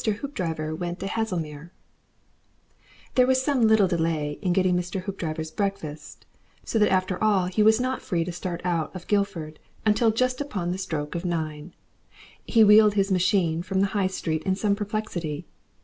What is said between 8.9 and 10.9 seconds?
of Guildford until just upon the